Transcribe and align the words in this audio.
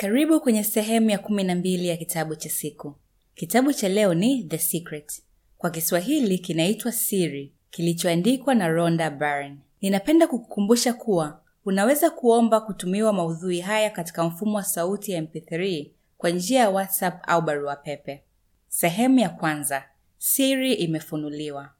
Karibu 0.00 0.40
kwenye 0.40 0.64
sehemu 0.64 1.10
ya 1.10 1.18
kumi 1.18 1.44
na 1.44 1.54
mbili 1.54 1.88
ya 1.88 1.96
kitabu 1.96 2.36
cha 2.36 2.50
siku. 2.50 2.94
Kitabu 3.34 3.72
cha 3.72 3.88
leo 3.88 4.14
ni 4.14 4.44
The 4.44 4.58
Secret. 4.58 5.22
Kwa 5.58 5.70
Kiswahili 5.70 6.38
kinaitwa 6.38 6.92
Siri, 6.92 7.54
kilichoandikwa 7.70 8.54
na 8.54 8.68
Rhonda 8.68 9.10
Byrne. 9.10 9.56
Ninapenda 9.80 10.26
kukukumbusha 10.26 10.92
kuwa 10.94 11.42
unaweza 11.64 12.10
kuomba 12.10 12.60
kutumiwa 12.60 13.12
maudhui 13.12 13.60
haya 13.60 13.90
katika 13.90 14.24
mfumo 14.24 14.56
wa 14.56 14.64
sauti 14.64 15.12
ya 15.12 15.20
MP3 15.22 15.90
kwa 16.18 16.30
njia 16.30 16.60
ya 16.60 16.70
WhatsApp 16.70 17.22
au 17.28 17.42
barua 17.42 17.76
pepe. 17.76 18.24
Sehemu 18.68 19.18
ya 19.18 19.28
kwanza. 19.28 19.84
Siri 20.18 20.74
imefunuliwa. 20.74 21.70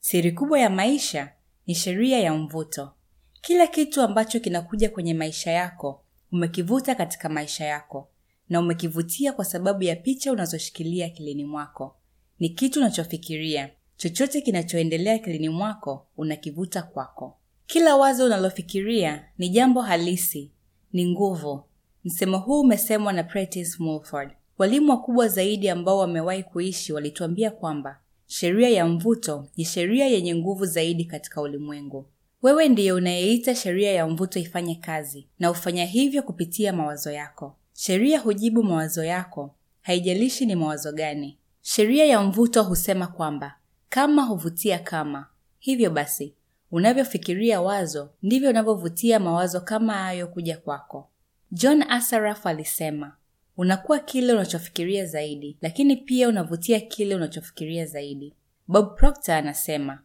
Siri 0.00 0.32
kubwa 0.32 0.60
ya 0.60 0.70
maisha 0.70 1.32
ni 1.66 1.74
sheria 1.74 2.20
ya 2.20 2.34
mvuto. 2.34 2.92
Kila 3.40 3.66
kitu 3.66 4.02
ambacho 4.02 4.40
kinakuja 4.40 4.90
kwenye 4.90 5.14
maisha 5.14 5.50
yako 5.50 6.04
umekivuta 6.32 6.94
katika 6.94 7.28
maisha 7.28 7.64
yako 7.64 8.08
na 8.48 8.60
umekivutia 8.60 9.32
kwa 9.32 9.44
sababu 9.44 9.82
ya 9.82 9.96
picha 9.96 10.32
unazoshikilia 10.32 11.06
akilini 11.06 11.44
mwako. 11.44 11.96
Ni 12.38 12.48
kitu 12.48 12.80
unachofikiria. 12.80 13.70
Chochote 13.96 14.40
kinachoendelea 14.40 15.14
akilini 15.14 15.48
mwako 15.48 16.06
unakivuta 16.16 16.82
kwako. 16.82 17.38
Kila 17.66 17.96
wazo 17.96 18.24
unalofikiria 18.26 19.24
ni 19.38 19.48
jambo 19.48 19.80
halisi, 19.82 20.52
ni 20.92 21.06
nguvu. 21.10 21.64
Msemo 22.04 22.38
huu 22.38 22.60
umesemwa 22.60 23.12
na 23.12 23.22
Prentice 23.24 23.76
Mulford. 23.78 24.30
Walimu 24.58 24.90
wakubwa 24.90 25.28
zaidi 25.28 25.68
ambao 25.68 25.98
wamewahi 25.98 26.42
kuishi 26.42 26.92
walituambia 26.92 27.50
kwamba 27.50 28.00
sheria 28.26 28.68
ya 28.68 28.86
mvuto 28.86 29.48
ni 29.56 29.64
sheria 29.64 30.06
yenye 30.06 30.34
nguvu 30.34 30.66
zaidi 30.66 31.04
katika 31.04 31.40
ulimwengu. 31.40 32.06
Wewe 32.42 32.68
ndiye 32.68 32.92
unayeita 32.92 33.54
sheria 33.54 33.92
ya 33.92 34.06
mvuto 34.06 34.38
ifanye 34.40 34.74
kazi 34.74 35.26
na 35.38 35.50
ufanya 35.50 35.84
hivyo 35.84 36.22
kupitia 36.22 36.72
mawazo 36.72 37.10
yako. 37.12 37.56
Sheria 37.72 38.18
hujibu 38.18 38.62
mawazo 38.62 39.04
yako, 39.04 39.54
haijalishi 39.80 40.46
ni 40.46 40.54
mawazo 40.56 40.92
gani. 40.92 41.38
Sheria 41.62 42.04
ya 42.04 42.20
mvuto 42.22 42.62
husema 42.62 43.06
kwamba 43.06 43.54
kama 43.88 44.22
huvutia 44.22 44.78
kama, 44.78 45.26
hivyo 45.58 45.90
basi 45.90 46.34
unavyofikiria 46.70 47.60
wazo 47.60 48.10
ndivyo 48.22 48.50
unavyovutia 48.50 49.20
mawazo 49.20 49.60
kama 49.60 49.92
hayo 49.94 50.26
kuja 50.26 50.56
kwako. 50.58 51.08
John 51.52 51.82
Asaraf 51.82 52.46
alisema, 52.46 53.16
unakuwa 53.56 53.98
kile 53.98 54.32
unachofikiria 54.32 55.06
zaidi, 55.06 55.56
lakini 55.62 55.96
pia 55.96 56.28
unavutia 56.28 56.80
kile 56.80 57.14
unachofikiria 57.14 57.86
zaidi. 57.86 58.34
Bob 58.68 58.96
Proctor 58.98 59.34
anasema, 59.34 59.98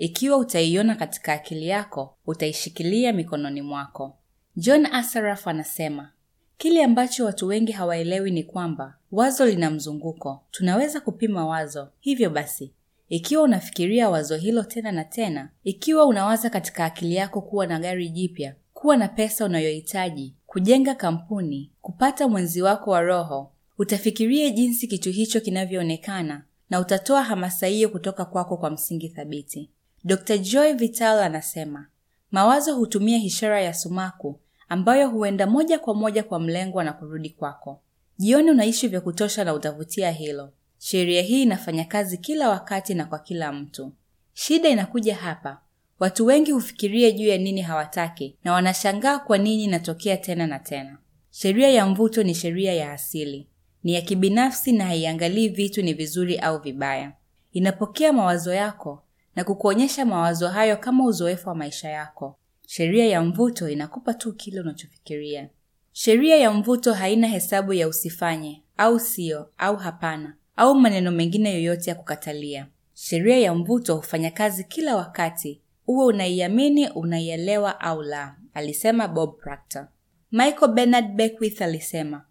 ikiwa 0.00 0.36
utaiona 0.36 0.94
katika 0.94 1.32
akili 1.32 1.68
yako, 1.68 2.16
utaishikilia 2.26 3.12
mikononi 3.12 3.62
mwako. 3.62 4.16
John 4.56 4.86
Asaraf 4.86 5.48
anasema, 5.48 6.12
kile 6.58 6.84
ambacho 6.84 7.24
watu 7.24 7.46
wengi 7.46 7.72
hawaelewi 7.72 8.30
ni 8.30 8.44
kwamba 8.44 8.96
wazo 9.12 9.46
lina 9.46 9.70
mzunguko. 9.70 10.44
Tunaweza 10.50 11.00
kupima 11.00 11.46
wazo. 11.46 11.88
Hivyo 12.00 12.30
basi, 12.30 12.72
ikiwa 13.08 13.42
unafikiria 13.42 14.10
wazo 14.10 14.36
hilo 14.36 14.62
tena 14.62 14.92
na 14.92 15.04
tena, 15.04 15.48
ikiwa 15.64 16.04
unawaza 16.06 16.50
katika 16.50 16.84
akili 16.84 17.14
yako 17.14 17.40
kuwa 17.42 17.66
na 17.66 17.78
gari 17.78 18.08
jipya, 18.08 18.54
kuwa 18.74 18.96
na 18.96 19.08
pesa 19.08 19.44
unayohitaji, 19.44 20.34
kujenga 20.46 20.94
kampuni, 20.94 21.70
kupata 21.82 22.28
mwenzi 22.28 22.62
wako 22.62 22.90
wa 22.90 23.00
roho, 23.00 23.52
utafikiria 23.78 24.50
jinsi 24.50 24.86
kitu 24.88 25.10
hicho 25.10 25.40
kinavyoonekana 25.40 26.44
na 26.70 26.80
utatoa 26.80 27.22
hamasa 27.22 27.66
hiyo 27.66 27.88
kutoka 27.88 28.24
kwako 28.24 28.56
kwa 28.56 28.70
msingi 28.70 29.08
thabiti. 29.08 29.70
Dr. 30.04 30.38
Joy 30.38 30.72
Vital 30.72 31.18
anasema, 31.18 31.86
mawazo 32.30 32.74
hutumia 32.76 33.18
ishara 33.18 33.60
ya 33.62 33.74
sumaku 33.74 34.40
ambayo 34.68 35.08
huenda 35.08 35.46
moja 35.46 35.78
kwa 35.78 35.94
moja 35.94 36.22
kwa 36.22 36.40
mlengwa 36.40 36.84
na 36.84 36.92
kurudi 36.92 37.30
kwako. 37.30 37.80
Jioni 38.18 38.50
unaishi 38.50 38.88
vya 38.88 39.00
kutosha 39.00 39.44
na 39.44 39.54
utavutia 39.54 40.10
hilo. 40.10 40.52
Sheria 40.78 41.22
hii 41.22 41.42
inafanya 41.42 41.84
kazi 41.84 42.18
kila 42.18 42.48
wakati 42.48 42.94
na 42.94 43.04
kwa 43.04 43.18
kila 43.18 43.52
mtu. 43.52 43.92
Shida 44.34 44.68
inakuja 44.68 45.16
hapa. 45.16 45.60
Watu 45.98 46.26
wengi 46.26 46.50
hufikiria 46.52 47.10
juu 47.10 47.26
ya 47.26 47.38
nini 47.38 47.60
hawataki 47.62 48.36
na 48.44 48.52
wanashangaa 48.52 49.18
kwa 49.18 49.38
nini 49.38 49.64
inatokea 49.64 50.16
tena 50.16 50.46
na 50.46 50.58
tena. 50.58 50.98
Sheria 51.30 51.68
ya 51.70 51.86
mvuto 51.86 52.22
ni 52.22 52.34
sheria 52.34 52.72
ya 52.74 52.92
asili, 52.92 53.48
ni 53.84 53.94
ya 53.94 54.00
kibinafsi 54.00 54.72
na 54.72 54.84
haiangalii 54.84 55.48
vitu 55.48 55.82
ni 55.82 55.94
vizuri 55.94 56.38
au 56.38 56.58
vibaya. 56.58 57.12
Inapokea 57.52 58.12
mawazo 58.12 58.54
yako 58.54 59.02
na 59.36 59.44
kukuonyesha 59.44 60.04
mawazo 60.06 60.48
hayo 60.48 60.76
kama 60.76 61.04
uzoefu 61.04 61.48
wa 61.48 61.54
maisha 61.54 61.88
yako. 61.88 62.36
Sheria 62.66 63.06
ya 63.06 63.22
mvuto 63.22 63.68
inakupa 63.68 64.14
tu 64.14 64.32
kile 64.32 64.60
unachofikiria. 64.60 65.48
Sheria 65.92 66.36
ya 66.36 66.50
mvuto 66.50 66.92
haina 66.92 67.26
hesabu 67.26 67.72
ya 67.72 67.88
usifanye 67.88 68.62
au 68.76 69.00
sio 69.00 69.50
au 69.58 69.76
hapana 69.76 70.36
au 70.56 70.74
maneno 70.74 71.10
mengine 71.10 71.54
yoyote 71.54 71.90
ya 71.90 71.96
kukatalia. 71.96 72.66
Sheria 72.94 73.38
ya 73.38 73.54
mvuto 73.54 73.96
hufanya 73.96 74.30
kazi 74.30 74.64
kila 74.64 74.96
wakati, 74.96 75.60
uwe 75.86 76.04
unaiamini, 76.06 76.88
unaielewa 76.88 77.80
au 77.80 78.02
la, 78.02 78.36
alisema 78.54 79.08
Bob 79.08 79.38
Proctor. 79.40 79.88
Michael 80.32 80.72
Bernard 80.72 81.14
Beckwith 81.14 81.62
alisema, 81.62 82.24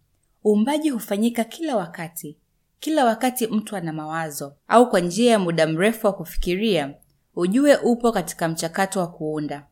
uumbaji 0.46 0.90
hufanyika 0.90 1.44
kila 1.44 1.76
wakati. 1.76 2.38
Kila 2.80 3.06
wakati 3.06 3.48
mtu 3.48 3.76
ana 3.76 3.94
mawazo 3.94 4.56
au 4.68 4.90
kwa 4.90 5.00
njia 5.00 5.32
ya 5.32 5.40
muda 5.40 5.68
mrefu 5.68 6.08
wa 6.08 6.14
kufikiria, 6.14 6.94
ujue 7.36 7.76
upo 7.78 8.12
katika 8.12 8.48
mchakato 8.48 9.00
wa 9.00 9.08
kuunda. 9.08 9.68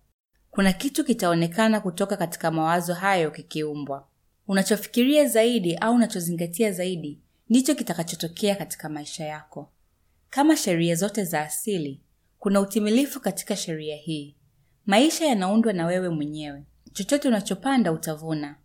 Kuna 0.51 0.73
kitu 0.73 1.03
kitaonekana 1.05 1.79
kutoka 1.79 2.17
katika 2.17 2.51
mawazo 2.51 2.93
hayo 2.93 3.31
kikiumbwa. 3.31 4.07
Unachofikiria 4.47 5.25
zaidi 5.25 5.75
au 5.75 5.95
unachozingatia 5.95 6.71
zaidi 6.71 7.21
ndicho 7.49 7.75
kitakachotokea 7.75 8.55
katika 8.55 8.89
maisha 8.89 9.25
yako. 9.25 9.71
Kama 10.29 10.57
sheria 10.57 10.95
zote 10.95 11.23
za 11.23 11.41
asili, 11.41 12.01
kuna 12.39 12.59
utimilifu 12.61 13.19
katika 13.19 13.55
sheria 13.55 13.95
hii. 13.95 14.35
Maisha 14.85 15.25
yanaundwa 15.25 15.73
na 15.73 15.85
wewe 15.85 16.09
mwenyewe. 16.09 16.63
Chochote 16.93 17.27
unachopanda 17.27 17.91
utavuna. 17.91 18.55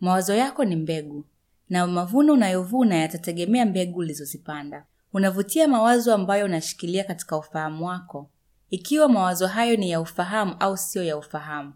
Mawazo 0.00 0.34
yako 0.34 0.64
ni 0.64 0.76
mbegu, 0.76 1.24
na 1.68 1.86
mavuno 1.86 2.32
unayovuna 2.32 2.96
yatategemea 2.96 3.66
mbegu 3.66 3.98
ulizozipanda. 3.98 4.86
Unavutia 5.12 5.68
mawazo 5.68 6.14
ambayo 6.14 6.44
unashikilia 6.44 7.04
katika 7.04 7.36
ufahamu 7.36 7.86
wako, 7.86 8.30
ikiwa 8.70 9.08
mawazo 9.08 9.46
hayo 9.46 9.76
ni 9.76 9.90
ya 9.90 10.00
ufahamu 10.00 10.56
au 10.60 10.76
siyo 10.76 11.04
ya 11.04 11.16
ufahamu. 11.16 11.72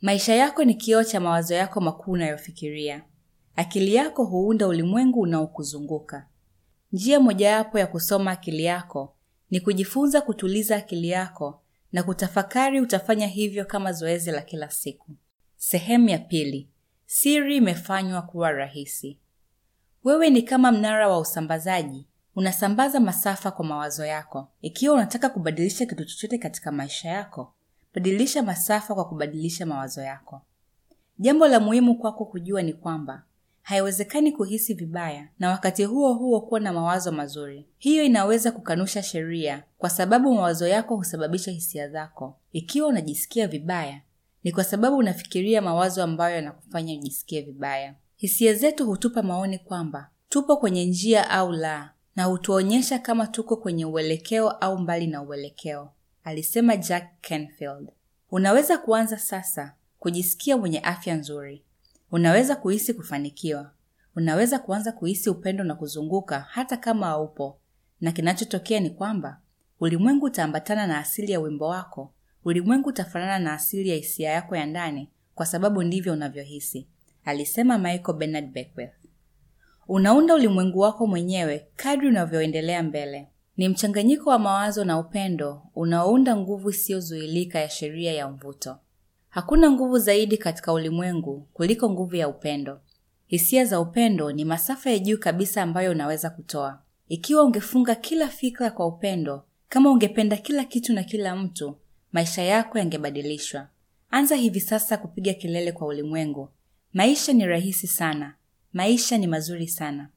Maisha 0.00 0.34
yako 0.34 0.64
ni 0.64 0.74
kioo 0.74 1.04
cha 1.04 1.20
mawazo 1.20 1.54
yako 1.54 1.80
makuu 1.80 2.12
unayofikiria. 2.12 3.02
Akili 3.56 3.94
yako 3.94 4.24
huunda 4.24 4.66
ulimwengu 4.68 5.20
unaokuzunguka. 5.20 6.26
Njia 6.92 7.20
mojawapo 7.20 7.78
ya 7.78 7.86
kusoma 7.86 8.30
akili 8.30 8.64
yako 8.64 9.16
ni 9.50 9.60
kujifunza 9.60 10.20
kutuliza 10.20 10.76
akili 10.76 11.08
yako 11.08 11.62
na 11.92 12.02
kutafakari. 12.02 12.80
Utafanya 12.80 13.26
hivyo 13.26 13.64
kama 13.64 13.92
zoezi 13.92 14.30
la 14.30 14.42
kila 14.42 14.70
siku. 14.70 15.10
Sehemu 15.56 16.08
ya 16.08 16.18
pili. 16.18 16.68
Siri 17.06 17.56
imefanywa 17.56 18.22
kuwa 18.22 18.52
rahisi. 18.52 19.18
Wewe 20.06 20.30
ni 20.30 20.42
kama 20.42 20.72
mnara 20.72 21.08
wa 21.08 21.18
usambazaji, 21.18 22.06
unasambaza 22.36 23.00
masafa 23.00 23.50
kwa 23.50 23.64
mawazo 23.64 24.04
yako. 24.06 24.48
Ikiwa 24.62 24.94
unataka 24.94 25.28
kubadilisha 25.28 25.86
kitu 25.86 26.04
chochote 26.04 26.38
katika 26.38 26.72
maisha 26.72 27.08
yako, 27.08 27.52
badilisha 27.94 28.42
masafa 28.42 28.94
kwa 28.94 29.04
kubadilisha 29.08 29.66
mawazo 29.66 30.02
yako. 30.02 30.42
Jambo 31.18 31.48
la 31.48 31.60
muhimu 31.60 31.98
kwako 31.98 32.24
kujua 32.24 32.62
ni 32.62 32.72
kwamba 32.72 33.22
haiwezekani 33.62 34.32
kuhisi 34.32 34.74
vibaya 34.74 35.28
na 35.38 35.50
wakati 35.50 35.84
huo 35.84 36.12
huo 36.14 36.40
kuwa 36.40 36.60
na 36.60 36.72
mawazo 36.72 37.12
mazuri. 37.12 37.66
Hiyo 37.78 38.04
inaweza 38.04 38.52
kukanusha 38.52 39.02
sheria, 39.02 39.62
kwa 39.78 39.90
sababu 39.90 40.34
mawazo 40.34 40.68
yako 40.68 40.96
husababisha 40.96 41.50
hisia 41.50 41.88
zako. 41.88 42.36
Ikiwa 42.52 42.88
unajisikia 42.88 43.46
vibaya, 43.48 44.00
ni 44.44 44.52
kwa 44.52 44.64
sababu 44.64 44.96
unafikiria 44.96 45.62
mawazo 45.62 46.02
ambayo 46.02 46.36
yanakufanya 46.36 46.94
ujisikie 46.94 47.40
vibaya. 47.42 47.94
Hisia 48.16 48.54
zetu 48.54 48.86
hutupa 48.86 49.22
maoni 49.22 49.58
kwamba 49.58 50.10
tupo 50.28 50.56
kwenye 50.56 50.84
njia 50.86 51.30
au 51.30 51.52
la, 51.52 51.90
na 52.16 52.24
hutuonyesha 52.24 52.98
kama 52.98 53.26
tuko 53.26 53.56
kwenye 53.56 53.84
uelekeo 53.84 54.50
au 54.50 54.78
mbali 54.78 55.06
na 55.06 55.22
uelekeo, 55.22 55.92
alisema 56.24 56.76
Jack 56.76 57.04
Canfield. 57.20 57.88
Unaweza 58.30 58.78
kuanza 58.78 59.18
sasa 59.18 59.74
kujisikia 59.98 60.56
mwenye 60.56 60.80
afya 60.80 61.14
nzuri. 61.14 61.62
Unaweza 62.12 62.56
kuhisi 62.56 62.94
kufanikiwa. 62.94 63.70
Unaweza 64.16 64.58
kuanza 64.58 64.92
kuhisi 64.92 65.30
upendo 65.30 65.64
na 65.64 65.74
kuzunguka 65.74 66.40
hata 66.40 66.76
kama 66.76 67.06
haupo, 67.06 67.58
na 68.00 68.12
kinachotokea 68.12 68.80
ni 68.80 68.90
kwamba 68.90 69.40
ulimwengu 69.80 70.26
utaambatana 70.26 70.86
na 70.86 70.98
asili 70.98 71.32
ya 71.32 71.40
wimbo 71.40 71.66
wako. 71.68 72.12
Ulimwengu 72.44 72.88
utafanana 72.88 73.38
na 73.38 73.52
asili 73.52 73.88
ya 73.88 73.96
hisia 73.96 74.30
yako 74.30 74.56
ya 74.56 74.66
ndani, 74.66 75.10
kwa 75.34 75.46
sababu 75.46 75.82
ndivyo 75.82 76.12
unavyohisi, 76.12 76.88
alisema 77.26 77.78
Michael 77.78 78.18
Bernard 78.18 78.52
Beckwith. 78.52 78.90
Unaunda 79.88 80.34
ulimwengu 80.34 80.78
wako 80.78 81.06
mwenyewe 81.06 81.66
kadri 81.76 82.08
unavyoendelea 82.08 82.82
mbele. 82.82 83.28
Ni 83.56 83.68
mchanganyiko 83.68 84.30
wa 84.30 84.38
mawazo 84.38 84.84
na 84.84 84.98
upendo 84.98 85.62
unaounda 85.74 86.36
nguvu 86.36 86.70
isiyozuilika 86.70 87.58
ya 87.60 87.68
sheria 87.68 88.12
ya 88.12 88.28
mvuto. 88.28 88.76
Hakuna 89.28 89.70
nguvu 89.70 89.98
zaidi 89.98 90.38
katika 90.38 90.72
ulimwengu 90.72 91.48
kuliko 91.52 91.90
nguvu 91.90 92.16
ya 92.16 92.28
upendo. 92.28 92.80
Hisia 93.26 93.64
za 93.64 93.80
upendo 93.80 94.32
ni 94.32 94.44
masafa 94.44 94.90
ya 94.90 94.98
juu 94.98 95.18
kabisa 95.18 95.62
ambayo 95.62 95.90
unaweza 95.90 96.30
kutoa. 96.30 96.82
Ikiwa 97.08 97.44
ungefunga 97.44 97.94
kila 97.94 98.28
fikra 98.28 98.70
kwa 98.70 98.86
upendo, 98.86 99.42
kama 99.68 99.90
ungependa 99.90 100.36
kila 100.36 100.64
kitu 100.64 100.92
na 100.92 101.02
kila 101.04 101.36
mtu, 101.36 101.76
maisha 102.12 102.42
yako 102.42 102.78
yangebadilishwa. 102.78 103.68
Anza 104.10 104.36
hivi 104.36 104.60
sasa 104.60 104.96
kupiga 104.96 105.34
kelele 105.34 105.72
kwa 105.72 105.86
ulimwengu. 105.86 106.48
Maisha 106.96 107.32
ni 107.32 107.46
rahisi 107.46 107.86
sana. 107.86 108.34
Maisha 108.72 109.18
ni 109.18 109.26
mazuri 109.26 109.68
sana. 109.68 110.08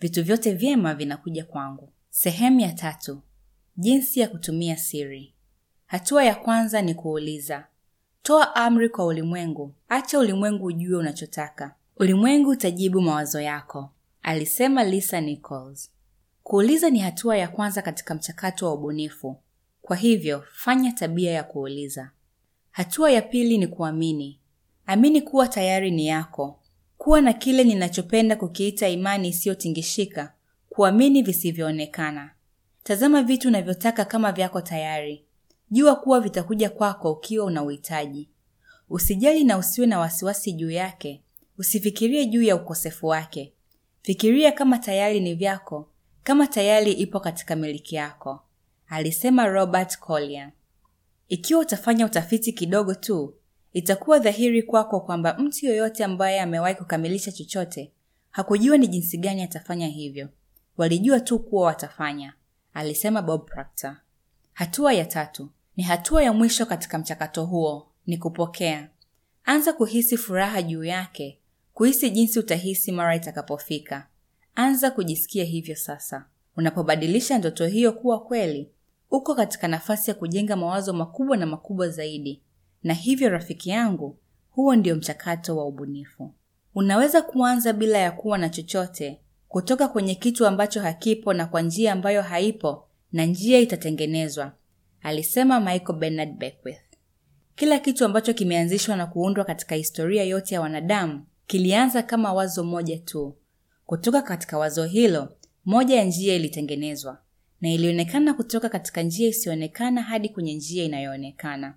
Vitu 0.00 0.24
vyote 0.24 0.52
vyema 0.54 0.94
vinakuja 0.94 1.44
kwangu. 1.44 1.92
Sehemu 2.10 2.60
ya 2.60 2.72
tatu. 2.72 3.22
Jinsi 3.76 4.20
ya 4.20 4.28
kutumia 4.28 4.76
siri. 4.76 5.34
Hatua 5.86 6.24
ya 6.24 6.34
kwanza 6.34 6.82
ni 6.82 6.94
kuuliza. 6.94 7.66
Toa 8.22 8.54
amri 8.56 8.88
kwa 8.88 9.06
ulimwengu. 9.06 9.74
Acha 9.88 10.18
ulimwengu 10.18 10.64
ujue 10.66 10.96
unachotaka. 10.98 11.74
Ulimwengu 11.96 12.50
utajibu 12.50 13.00
mawazo 13.00 13.40
yako, 13.40 13.90
alisema 14.22 14.84
Lisa 14.84 15.20
Nichols. 15.20 15.90
Kuuliza 16.42 16.90
ni 16.90 16.98
hatua 16.98 17.36
ya 17.36 17.48
kwanza 17.48 17.82
katika 17.82 18.14
mchakato 18.14 18.66
wa 18.66 18.74
ubunifu. 18.74 19.36
Kwa 19.82 19.96
hivyo, 19.96 20.44
fanya 20.52 20.92
tabia 20.92 21.30
ya 21.32 21.44
kuuliza. 21.44 22.10
Hatua 22.70 23.10
ya 23.10 23.22
pili 23.22 23.58
ni 23.58 23.66
kuamini. 23.66 24.40
Amini 24.86 25.22
kuwa 25.22 25.48
tayari 25.48 25.90
ni 25.90 26.06
yako. 26.06 26.60
Kuwa 26.98 27.20
na 27.20 27.32
kile 27.32 27.64
ninachopenda 27.64 28.36
kukiita 28.36 28.88
imani 28.88 29.28
isiyotingishika, 29.28 30.32
kuamini 30.68 31.22
visivyoonekana. 31.22 32.30
Tazama 32.82 33.22
vitu 33.22 33.48
unavyotaka 33.48 34.04
kama 34.04 34.32
vyako 34.32 34.60
tayari. 34.60 35.24
Jua 35.70 35.96
kuwa 35.96 36.20
vitakuja 36.20 36.70
kwako 36.70 37.12
ukiwa 37.12 37.46
una 37.46 37.62
uhitaji. 37.62 38.28
Usijali 38.90 39.44
na 39.44 39.58
usiwe 39.58 39.86
na 39.86 39.98
wasiwasi 39.98 40.52
juu 40.52 40.70
yake. 40.70 41.22
Usifikirie 41.58 42.26
juu 42.26 42.42
ya 42.42 42.56
ukosefu 42.56 43.06
wake. 43.06 43.52
Fikiria 44.02 44.52
kama 44.52 44.78
tayari 44.78 45.20
ni 45.20 45.34
vyako, 45.34 45.88
kama 46.22 46.46
tayari 46.46 46.92
ipo 46.92 47.20
katika 47.20 47.56
miliki 47.56 47.94
yako, 47.94 48.40
alisema 48.88 49.46
Robert 49.46 49.98
Collier. 49.98 50.52
Ikiwa 51.28 51.60
utafanya 51.60 52.06
utafiti 52.06 52.52
kidogo 52.52 52.94
tu, 52.94 53.34
itakuwa 53.76 54.18
dhahiri 54.18 54.62
kwako 54.62 55.00
kwamba 55.00 55.34
mtu 55.38 55.66
yoyote 55.66 56.04
ambaye 56.04 56.40
amewahi 56.40 56.74
kukamilisha 56.74 57.32
chochote 57.32 57.92
hakujua 58.30 58.76
ni 58.78 58.86
jinsi 58.88 59.18
gani 59.18 59.42
atafanya 59.42 59.86
hivyo. 59.86 60.28
Walijua 60.76 61.20
tu 61.20 61.38
kuwa 61.38 61.66
watafanya, 61.66 62.32
alisema 62.74 63.22
Bob 63.22 63.44
Proctor. 63.46 63.96
Hatua 64.52 64.92
ya 64.92 65.04
tatu 65.04 65.48
ni 65.76 65.82
hatua 65.82 66.22
ya 66.22 66.32
mwisho 66.32 66.66
katika 66.66 66.98
mchakato 66.98 67.44
huo, 67.44 67.88
ni 68.06 68.18
kupokea. 68.18 68.88
Anza 69.44 69.72
kuhisi 69.72 70.16
furaha 70.16 70.62
juu 70.62 70.84
yake, 70.84 71.38
kuhisi 71.74 72.10
jinsi 72.10 72.38
utahisi 72.38 72.92
mara 72.92 73.16
itakapofika. 73.16 74.06
Anza 74.54 74.90
kujisikia 74.90 75.44
hivyo 75.44 75.76
sasa. 75.76 76.24
Unapobadilisha 76.56 77.38
ndoto 77.38 77.66
hiyo 77.66 77.92
kuwa 77.92 78.20
kweli, 78.24 78.70
uko 79.10 79.34
katika 79.34 79.68
nafasi 79.68 80.10
ya 80.10 80.14
kujenga 80.14 80.56
mawazo 80.56 80.92
makubwa 80.92 81.36
na 81.36 81.46
makubwa 81.46 81.88
zaidi. 81.88 82.42
Na 82.86 82.94
hivyo, 82.94 83.28
rafiki 83.28 83.70
yangu, 83.70 84.18
huo 84.50 84.76
ndio 84.76 84.96
mchakato 84.96 85.56
wa 85.56 85.66
ubunifu. 85.66 86.34
Unaweza 86.74 87.22
kuanza 87.22 87.72
bila 87.72 87.98
ya 87.98 88.10
kuwa 88.12 88.38
na 88.38 88.48
chochote, 88.48 89.20
kutoka 89.48 89.88
kwenye 89.88 90.14
kitu 90.14 90.46
ambacho 90.46 90.80
hakipo 90.82 91.32
na 91.32 91.46
kwa 91.46 91.62
njia 91.62 91.92
ambayo 91.92 92.22
haipo, 92.22 92.88
na 93.12 93.24
njia 93.24 93.58
itatengenezwa, 93.58 94.52
alisema 95.02 95.60
Michael 95.60 95.98
Bernard 95.98 96.38
Beckwith. 96.38 96.80
Kila 97.54 97.78
kitu 97.78 98.04
ambacho 98.04 98.34
kimeanzishwa 98.34 98.96
na 98.96 99.06
kuundwa 99.06 99.44
katika 99.44 99.74
historia 99.74 100.24
yote 100.24 100.54
ya 100.54 100.60
wanadamu 100.60 101.26
kilianza 101.46 102.02
kama 102.02 102.32
wazo 102.32 102.64
moja 102.64 102.98
tu. 102.98 103.36
Kutoka 103.86 104.22
katika 104.22 104.58
wazo 104.58 104.84
hilo, 104.84 105.36
moja 105.64 105.96
ya 105.96 106.04
njia 106.04 106.34
ilitengenezwa 106.34 107.18
na 107.60 107.68
ilionekana 107.72 108.34
kutoka 108.34 108.68
katika 108.68 109.02
njia 109.02 109.28
isiyoonekana 109.28 110.02
hadi 110.02 110.28
kwenye 110.28 110.54
njia 110.54 110.84
inayoonekana. 110.84 111.74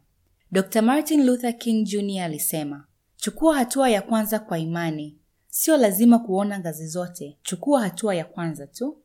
Dr. 0.51 0.81
Martin 0.81 1.25
Luther 1.25 1.57
King 1.57 1.83
Jr. 1.85 2.21
alisema, 2.23 2.85
chukua 3.15 3.55
hatua 3.57 3.89
ya 3.89 4.01
kwanza 4.01 4.39
kwa 4.39 4.59
imani. 4.59 5.17
Sio 5.47 5.77
lazima 5.77 6.19
kuona 6.19 6.59
ngazi 6.59 6.87
zote, 6.87 7.37
chukua 7.43 7.81
hatua 7.81 8.15
ya 8.15 8.25
kwanza 8.25 8.67
tu. 8.67 8.97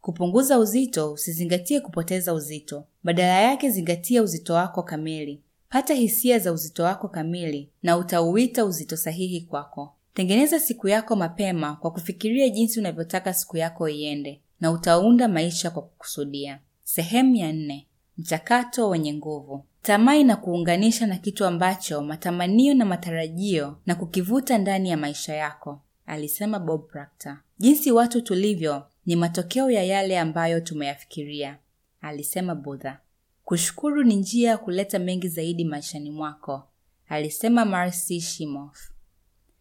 Kupunguza 0.00 0.58
uzito, 0.58 1.12
usizingatie 1.12 1.80
kupoteza 1.80 2.34
uzito, 2.34 2.84
badala 3.04 3.40
yake 3.40 3.70
zingatia 3.70 4.22
uzito 4.22 4.54
wako 4.54 4.82
kamili. 4.82 5.42
Pata 5.68 5.94
hisia 5.94 6.38
za 6.38 6.52
uzito 6.52 6.82
wako 6.82 7.08
kamili 7.08 7.70
na 7.82 7.96
utauita 7.96 8.64
uzito 8.64 8.96
sahihi 8.96 9.40
kwako. 9.40 9.94
Tengeneza 10.14 10.60
siku 10.60 10.88
yako 10.88 11.16
mapema 11.16 11.76
kwa 11.76 11.90
kufikiria 11.90 12.48
jinsi 12.48 12.80
unavyotaka 12.80 13.34
siku 13.34 13.56
yako 13.56 13.88
iende 13.88 14.40
na 14.60 14.70
utaunda 14.70 15.28
maisha 15.28 15.70
kwa 15.70 15.82
kukusudia. 15.82 16.60
Sehemu 16.84 17.36
ya 17.36 17.52
nne: 17.52 17.86
mchakato 18.18 18.88
wenye 18.88 19.14
nguvu. 19.14 19.64
Tamaa 19.84 20.14
inakuunganisha 20.16 21.06
na 21.06 21.16
kitu 21.18 21.44
ambacho 21.44 22.02
matamanio 22.02 22.74
na 22.74 22.84
matarajio 22.84 23.78
na 23.86 23.94
kukivuta 23.94 24.58
ndani 24.58 24.90
ya 24.90 24.96
maisha 24.96 25.34
yako, 25.34 25.80
alisema 26.06 26.58
Bob 26.58 26.86
Proctor. 26.90 27.36
Jinsi 27.58 27.92
watu 27.92 28.20
tulivyo 28.20 28.86
ni 29.06 29.16
matokeo 29.16 29.70
ya 29.70 29.82
yale 29.82 30.18
ambayo 30.18 30.60
tumeyafikiria, 30.60 31.58
alisema 32.00 32.54
Buddha. 32.54 33.00
Kushukuru 33.44 34.02
ni 34.04 34.16
njia 34.16 34.50
ya 34.50 34.58
kuleta 34.58 34.98
mengi 34.98 35.28
zaidi 35.28 35.64
maishani 35.64 36.10
mwako, 36.10 36.68
alisema 37.08 37.64
Marcy 37.64 38.20
Shimoff. 38.20 38.90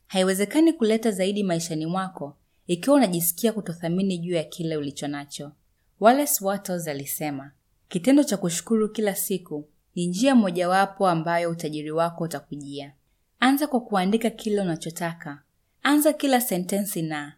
Haiwezekani 0.07 0.73
kuleta 0.73 1.11
zaidi 1.11 1.43
maishani 1.43 1.85
mwako 1.85 2.37
ikiwa 2.67 2.95
unajisikia 2.95 3.53
kutothamini 3.53 4.17
juu 4.17 4.33
ya 4.33 4.43
kile 4.43 4.77
ulicho 4.77 5.07
nacho. 5.07 5.51
Wallace 5.99 6.45
Wattles 6.45 6.87
alisema, 6.87 7.51
kitendo 7.89 8.23
cha 8.23 8.37
kushukuru 8.37 8.89
kila 8.89 9.15
siku 9.15 9.67
ni 9.95 10.07
njia 10.07 10.35
mojawapo 10.35 11.07
ambayo 11.07 11.49
utajiri 11.49 11.91
wako 11.91 12.23
utakujia. 12.23 12.93
Anza 13.39 13.67
kwa 13.67 13.81
kuandika 13.81 14.29
kile 14.29 14.61
unachotaka. 14.61 15.41
Anza 15.83 16.13
kila 16.13 16.41
sentensi 16.41 17.01
na 17.01 17.33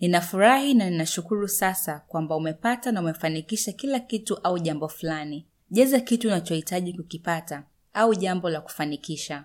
ninafurahi 0.00 0.74
na 0.74 0.90
ninashukuru 0.90 1.48
sasa 1.48 2.00
kwamba 2.00 2.36
umepata 2.36 2.92
na 2.92 3.00
umefanikisha 3.00 3.72
kila 3.72 4.00
kitu 4.00 4.36
au 4.36 4.58
jambo 4.58 4.88
fulani. 4.88 5.46
Jeza 5.70 6.00
kitu 6.00 6.28
unachohitaji 6.28 6.92
kukipata 6.92 7.64
au 7.94 8.14
jambo 8.14 8.50
la 8.50 8.60
kufanikisha. 8.60 9.44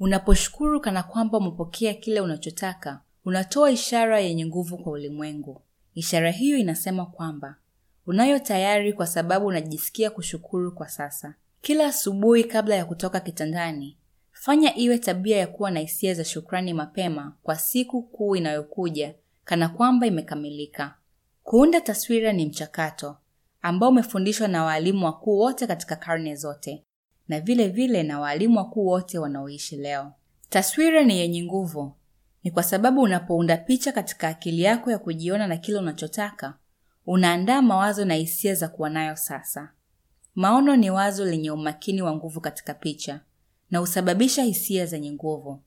Unaposhukuru 0.00 0.80
kana 0.80 1.02
kwamba 1.02 1.38
umepokea 1.38 1.94
kile 1.94 2.20
unachotaka, 2.20 3.00
unatoa 3.24 3.70
ishara 3.70 4.20
yenye 4.20 4.46
nguvu 4.46 4.78
kwa 4.78 4.92
ulimwengu. 4.92 5.62
Ishara 5.94 6.30
hiyo 6.30 6.58
inasema 6.58 7.06
kwamba 7.06 7.56
unayo 8.06 8.38
tayari 8.38 8.92
kwa 8.92 9.06
sababu 9.06 9.46
unajisikia 9.46 10.10
kushukuru 10.10 10.72
kwa 10.72 10.88
sasa. 10.88 11.34
Kila 11.60 11.86
asubuhi 11.86 12.44
kabla 12.44 12.74
ya 12.74 12.84
kutoka 12.84 13.20
kitandani, 13.20 13.98
fanya 14.32 14.76
iwe 14.76 14.98
tabia 14.98 15.36
ya 15.36 15.46
kuwa 15.46 15.70
na 15.70 15.80
hisia 15.80 16.14
za 16.14 16.24
shukrani 16.24 16.74
mapema 16.74 17.36
kwa 17.42 17.56
siku 17.56 18.02
kuu 18.02 18.36
inayokuja 18.36 19.14
kana 19.44 19.68
kwamba 19.68 20.06
imekamilika. 20.06 20.94
Kuunda 21.42 21.80
taswira 21.80 22.32
ni 22.32 22.46
mchakato 22.46 23.16
ambao 23.62 23.88
umefundishwa 23.88 24.48
na 24.48 24.64
waalimu 24.64 25.06
wakuu 25.06 25.38
wote 25.38 25.66
katika 25.66 25.96
karne 25.96 26.36
zote 26.36 26.84
na 27.28 27.40
vile 27.40 27.68
vile 27.68 28.02
na 28.02 28.20
waalimu 28.20 28.58
wakuu 28.58 28.86
wote 28.86 29.18
wanaoishi 29.18 29.76
leo. 29.76 30.12
Taswira 30.48 31.04
ni 31.04 31.18
yenye 31.18 31.42
nguvu. 31.44 31.94
Ni 32.44 32.50
kwa 32.50 32.62
sababu 32.62 33.00
unapounda 33.00 33.56
picha 33.56 33.92
katika 33.92 34.28
akili 34.28 34.62
yako 34.62 34.90
ya 34.90 34.98
kujiona 34.98 35.46
na 35.46 35.56
kile 35.56 35.78
unachotaka, 35.78 36.54
unaandaa 37.06 37.62
mawazo 37.62 38.04
na 38.04 38.14
hisia 38.14 38.54
za 38.54 38.68
kuwa 38.68 38.90
nayo 38.90 39.16
sasa. 39.16 39.72
Maono 40.38 40.76
ni 40.76 40.90
wazo 40.90 41.24
lenye 41.24 41.50
umakini 41.50 42.02
wa 42.02 42.14
nguvu 42.16 42.40
katika 42.40 42.74
picha 42.74 43.20
na 43.70 43.78
husababisha 43.78 44.42
hisia 44.42 44.86
zenye 44.86 45.12
nguvu. 45.12 45.62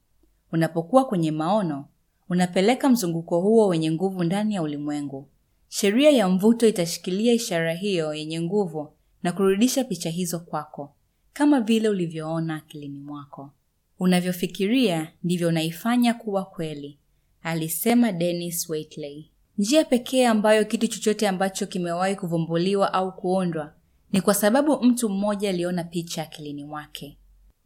Unapokuwa 0.52 1.06
kwenye 1.06 1.32
maono, 1.32 1.86
unapeleka 2.30 2.90
mzunguko 2.90 3.40
huo 3.42 3.68
wenye 3.68 3.92
nguvu 3.92 4.24
ndani 4.24 4.56
ya 4.56 4.62
ulimwengu. 4.62 5.28
Sheria 5.70 6.10
ya 6.12 6.30
mvuto 6.30 6.68
itashikilia 6.68 7.34
ishara 7.34 7.74
hiyo 7.74 8.14
yenye 8.14 8.42
nguvu 8.42 8.94
na 9.24 9.32
kurudisha 9.32 9.84
picha 9.84 10.10
hizo 10.10 10.40
kwako, 10.40 10.96
kama 11.34 11.62
vile 11.62 11.90
ulivyoona 11.90 12.56
akilini 12.56 13.00
mwako. 13.00 13.52
Unavyofikiria 14.00 15.12
ndivyo 15.24 15.48
unaifanya 15.48 16.14
kuwa 16.14 16.46
kweli, 16.46 16.98
alisema 17.44 18.12
Dennis 18.12 18.70
Waitley. 18.70 19.32
Njia 19.58 19.84
pekee 19.86 20.28
ambayo 20.28 20.66
kitu 20.66 20.88
chochote 20.88 21.28
ambacho 21.28 21.66
kimewahi 21.68 22.16
kuvumbuliwa 22.16 22.94
au 22.94 23.16
kuundwa 23.16 23.74
ni 24.12 24.22
kwa 24.22 24.34
sababu 24.34 24.84
mtu 24.84 25.10
mmoja 25.10 25.50
aliona 25.50 25.84
picha 25.84 26.24
akilini 26.24 26.64
mwake. 26.64 27.18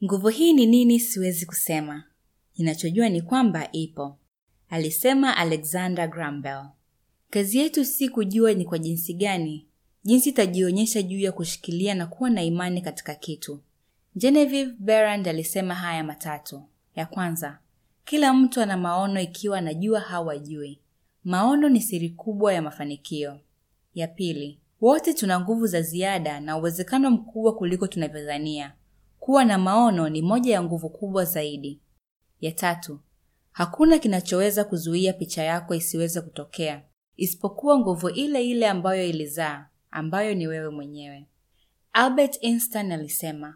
Nguvu 0.04 0.28
hii 0.28 0.54
ni 0.54 0.66
nini? 0.66 1.00
Siwezi 1.00 1.46
kusema. 1.46 2.04
Ninachojua 2.58 3.10
ni 3.10 3.22
kwamba 3.22 3.72
ipo, 3.72 4.18
alisema 4.70 5.38
Alexander 5.38 6.08
Graham. 6.10 6.70
Kazi 7.30 7.58
yetu 7.58 7.86
si 7.86 8.10
kujua 8.10 8.54
ni 8.54 8.66
kwa 8.66 8.78
jinsi 8.78 9.14
gani, 9.14 9.68
jinsi 10.04 10.30
itajionyesha 10.30 11.02
juu 11.02 11.20
ya 11.20 11.32
kushikilia 11.32 11.96
na 11.96 12.08
kuwa 12.08 12.30
na 12.30 12.44
imani 12.44 12.82
katika 12.82 13.16
kitu. 13.16 13.62
Genevieve 14.16 14.74
Berand 14.80 15.28
alisema 15.28 15.76
haya 15.76 16.04
matatu. 16.04 16.64
Ya 16.96 17.06
kwanza, 17.06 17.60
Kila 18.06 18.34
mtu 18.34 18.62
ana 18.62 18.78
maono 18.78 19.22
ikiwa 19.22 19.58
anajua 19.58 20.00
hawajui. 20.00 20.80
Maono 21.24 21.70
ni 21.70 21.82
siri 21.82 22.10
kubwa 22.10 22.54
ya 22.54 22.62
mafanikio. 22.62 23.40
Ya 23.96 24.08
pili, 24.08 24.60
wote 24.82 25.14
tuna 25.14 25.40
nguvu 25.40 25.68
za 25.68 25.82
ziada 25.82 26.40
na 26.40 26.58
uwezekano 26.58 27.12
mkubwa 27.12 27.56
kuliko 27.56 27.88
tunavyodhania. 27.88 28.74
Kuwa 29.20 29.46
na 29.46 29.58
maono 29.58 30.10
ni 30.10 30.22
moja 30.22 30.54
ya 30.54 30.64
nguvu 30.64 30.90
kubwa 30.90 31.26
zaidi. 31.26 31.82
Ya 32.42 32.52
tatu, 32.52 33.00
hakuna 33.52 34.00
kinachoweza 34.00 34.64
kuzuia 34.64 35.14
picha 35.14 35.44
yako 35.44 35.76
isiweze 35.76 36.22
kutokea, 36.22 36.84
isipokuwa 37.18 37.80
nguvu 37.80 38.10
ile 38.10 38.46
ile 38.50 38.68
ambayo 38.70 39.06
ilizaa, 39.08 39.68
ambayo 39.92 40.36
ni 40.36 40.48
wewe 40.48 40.70
mwenyewe. 40.70 41.28
Albert 41.94 42.38
Einstein 42.42 42.92
alisema, 42.92 43.56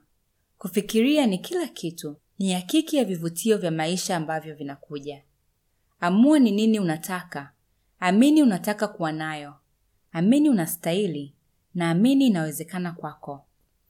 kufikiria 0.57 1.25
ni 1.25 1.38
kila 1.38 1.67
kitu, 1.67 2.17
ni 2.39 2.53
hakiki 2.53 2.95
ya 2.97 3.05
vivutio 3.05 3.57
vya 3.57 3.71
maisha 3.71 4.15
ambavyo 4.17 4.55
vinakuja. 4.55 5.23
Amua 5.99 6.39
ni 6.39 6.51
nini 6.51 6.79
unataka, 6.79 7.51
amini 7.99 8.43
unataka 8.43 8.88
kuwa 8.88 9.11
nayo, 9.11 9.55
amini 10.11 10.49
unastahili, 10.49 11.33
na 11.75 11.89
amini 11.89 12.27
inawezekana 12.27 12.91
kwako. 12.91 13.45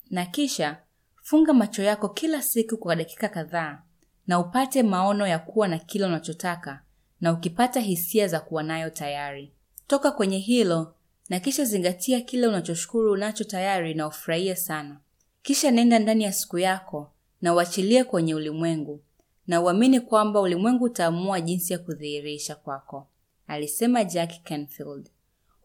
Na 0.09 0.25
kisha 0.25 0.77
funga 1.21 1.53
macho 1.53 1.83
yako 1.83 2.09
kila 2.09 2.41
siku 2.41 2.77
kwa 2.77 2.95
dakika 2.95 3.29
kadhaa 3.29 3.81
na 4.27 4.39
upate 4.39 4.83
maono 4.83 5.27
ya 5.27 5.39
kuwa 5.39 5.67
na 5.67 5.79
kile 5.79 6.05
unachotaka, 6.05 6.81
na 7.21 7.33
ukipata 7.33 7.79
hisia 7.79 8.27
za 8.27 8.39
kuwa 8.39 8.63
nayo 8.63 8.89
tayari. 8.89 9.53
Toka 9.87 10.11
kwenye 10.11 10.37
hilo 10.37 10.95
na 11.29 11.39
kisha 11.39 11.65
zingatia 11.65 12.21
kile 12.21 12.47
unachoshukuru 12.47 13.11
unacho 13.11 13.43
tayari 13.43 13.93
na 13.93 14.07
ufurahie 14.07 14.55
sana. 14.55 14.99
Kisha 15.41 15.71
nenda 15.71 15.99
ndani 15.99 16.23
ya 16.23 16.33
siku 16.33 16.57
yako 16.59 17.11
na 17.41 17.53
uachilie 17.53 18.03
kwenye 18.03 18.35
ulimwengu 18.35 19.01
na 19.47 19.61
uamini 19.61 19.99
kwamba 19.99 20.39
ulimwengu 20.41 20.83
utaamua 20.85 21.41
jinsi 21.41 21.73
ya 21.73 21.79
kudhihirisha 21.79 22.55
kwako, 22.55 23.07
alisema 23.47 24.03
Jack 24.03 24.43
Canfield. 24.43 25.09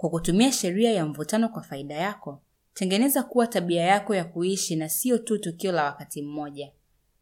Kwa 0.04 0.10
kutumia 0.10 0.52
sheria 0.52 0.92
ya 0.92 1.06
mvutano 1.06 1.48
kwa 1.48 1.62
faida 1.62 1.94
yako, 1.94 2.42
tengeneza 2.74 3.22
kuwa 3.22 3.46
tabia 3.46 3.82
yako 3.82 4.14
ya 4.14 4.24
kuishi 4.24 4.76
na 4.76 4.88
siyo 4.88 5.18
tu 5.18 5.38
tukio 5.38 5.72
la 5.72 5.84
wakati 5.84 6.22
mmoja. 6.22 6.72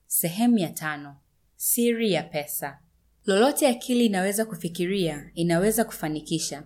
Sehemu 0.06 0.58
ya 0.58 0.70
tano: 0.70 1.16
siri 1.56 2.12
ya 2.12 2.22
pesa. 2.22 2.78
Lolote 3.26 3.68
akili 3.68 4.06
inaweza 4.06 4.44
kufikiria 4.44 5.30
inaweza 5.34 5.84
kufanikisha, 5.84 6.62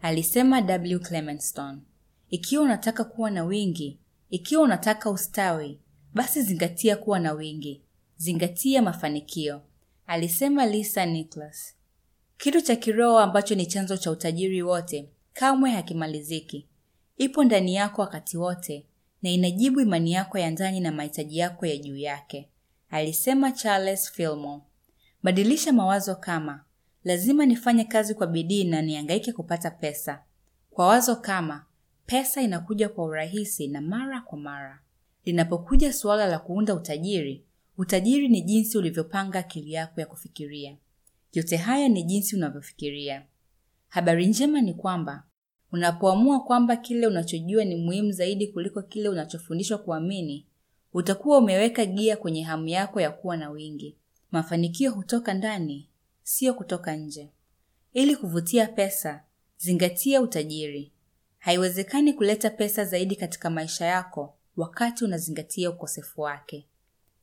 alisema 0.00 0.60
W. 0.60 0.98
clementstone 0.98 1.78
Ikiwa 2.30 2.62
unataka 2.64 3.04
kuwa 3.04 3.30
na 3.30 3.44
wingi, 3.44 3.98
ikiwa 4.30 4.62
unataka 4.62 5.10
ustawi, 5.10 5.80
basi 6.14 6.42
zingatia 6.42 6.96
kuwa 6.96 7.18
na 7.20 7.32
wingi, 7.32 7.82
zingatia 8.16 8.82
mafanikio, 8.82 9.62
alisema 10.06 10.66
Lisa 10.66 11.06
Nicholas. 11.06 11.74
Kitu 12.38 12.60
cha 12.60 12.76
kiroho 12.76 13.18
ambacho 13.18 13.54
ni 13.54 13.66
chanzo 13.66 13.96
cha 13.96 14.10
utajiri 14.10 14.62
wote 14.62 15.10
kamwe 15.34 15.70
hakimaliziki. 15.70 16.68
Ipo 17.16 17.44
ndani 17.44 17.74
yako 17.74 18.00
wakati 18.02 18.36
wote 18.36 18.86
na 19.22 19.30
inajibu 19.30 19.80
imani 19.80 20.12
yako 20.12 20.38
ya 20.38 20.50
ndani 20.50 20.80
na 20.80 20.92
mahitaji 20.92 21.38
yako 21.38 21.66
ya 21.66 21.76
juu 21.76 21.96
yake, 21.96 22.48
alisema 22.90 23.52
Charles 23.52 24.10
Fillmore. 24.12 24.62
Badilisha 25.22 25.72
mawazo 25.72 26.14
kama 26.14 26.64
lazima 27.04 27.46
nifanye 27.46 27.84
kazi 27.84 28.14
kwa 28.14 28.26
bidii 28.26 28.64
na 28.64 28.82
nihangaike 28.82 29.32
kupata 29.32 29.70
pesa, 29.70 30.22
kwa 30.70 30.86
wazo 30.86 31.16
kama 31.16 31.66
pesa 32.06 32.42
inakuja 32.42 32.88
kwa 32.88 33.04
urahisi 33.04 33.68
na 33.68 33.80
mara 33.80 34.20
kwa 34.20 34.38
mara. 34.38 34.80
Linapokuja 35.24 35.92
suala 35.92 36.26
la 36.26 36.38
kuunda 36.38 36.74
utajiri, 36.74 37.44
utajiri 37.78 38.28
ni 38.28 38.42
jinsi 38.42 38.78
ulivyopanga 38.78 39.38
akili 39.38 39.72
yako 39.72 40.00
ya 40.00 40.06
kufikiria. 40.06 40.76
Yote 41.32 41.56
haya 41.56 41.88
ni 41.88 42.02
jinsi 42.02 42.36
unavyofikiria. 42.36 43.26
Habari 43.94 44.26
njema 44.26 44.60
ni 44.60 44.74
kwamba 44.74 45.22
unapoamua 45.72 46.40
kwamba 46.44 46.76
kile 46.76 47.06
unachojua 47.06 47.64
ni 47.64 47.76
muhimu 47.76 48.12
zaidi 48.12 48.46
kuliko 48.48 48.82
kile 48.82 49.08
unachofundishwa 49.08 49.78
kuamini, 49.78 50.46
utakuwa 50.92 51.38
umeweka 51.38 51.86
gia 51.86 52.16
kwenye 52.16 52.42
hamu 52.42 52.68
yako 52.68 53.00
ya 53.00 53.10
kuwa 53.10 53.36
na 53.36 53.50
wingi. 53.50 53.96
Mafanikio 54.30 54.90
hutoka 54.92 55.34
ndani, 55.34 55.88
sio 56.22 56.54
kutoka 56.54 56.96
nje. 56.96 57.30
Ili 57.92 58.16
kuvutia 58.16 58.66
pesa, 58.66 59.24
zingatia 59.58 60.20
utajiri. 60.22 60.92
Haiwezekani 61.38 62.12
kuleta 62.12 62.50
pesa 62.50 62.84
zaidi 62.84 63.16
katika 63.16 63.50
maisha 63.50 63.86
yako 63.86 64.34
wakati 64.56 65.04
unazingatia 65.04 65.70
ukosefu 65.70 66.20
wake. 66.20 66.66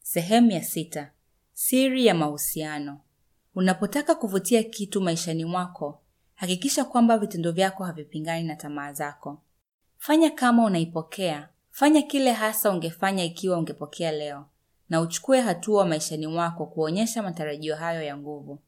Sehemu 0.01 0.51
ya 0.51 0.63
sita: 0.63 1.11
siri 1.53 2.05
ya 2.05 2.15
mahusiano. 2.15 2.99
Unapotaka 3.55 4.15
kuvutia 4.15 4.63
kitu 4.63 5.01
maishani 5.01 5.45
mwako, 5.45 6.01
hakikisha 6.41 6.85
kwamba 6.85 7.17
vitendo 7.17 7.51
vyako 7.51 7.83
havipingani 7.83 8.47
na 8.47 8.55
tamaa 8.55 8.93
zako. 8.93 9.41
Fanya 9.97 10.29
kama 10.29 10.65
unaipokea, 10.65 11.49
fanya 11.71 12.01
kile 12.01 12.31
hasa 12.31 12.69
ungefanya 12.71 13.23
ikiwa 13.23 13.57
ungepokea 13.57 14.11
leo, 14.11 14.45
na 14.89 15.01
uchukue 15.01 15.41
hatua 15.41 15.85
maishani 15.85 16.27
mwako 16.27 16.65
kuonyesha 16.65 17.23
matarajio 17.23 17.75
hayo 17.75 18.01
ya 18.03 18.17
nguvu. 18.17 18.59